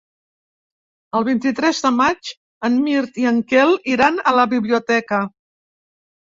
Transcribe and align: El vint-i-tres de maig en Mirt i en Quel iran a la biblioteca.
El 1.17 1.25
vint-i-tres 1.27 1.81
de 1.87 1.91
maig 1.97 2.31
en 2.69 2.79
Mirt 2.87 3.21
i 3.25 3.29
en 3.33 3.37
Quel 3.53 3.75
iran 3.97 4.19
a 4.33 4.35
la 4.39 4.47
biblioteca. 4.57 5.21